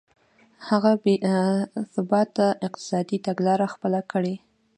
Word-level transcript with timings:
هغه 0.67 0.91
بې 1.03 1.15
ثباته 1.93 2.47
اقتصادي 2.67 3.17
تګلاره 3.27 3.67
خپله 3.73 4.01
کړه. 4.11 4.35